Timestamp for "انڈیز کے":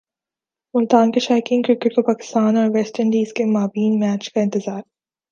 2.99-3.45